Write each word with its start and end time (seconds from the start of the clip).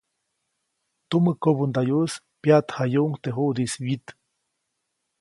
Tumä 1.09 1.33
kobändayuʼis 1.43 2.13
pyaʼtjayuʼuŋ 2.41 3.11
teʼ 3.23 3.35
juʼdiʼis 3.37 3.73
wyit. 3.85 4.05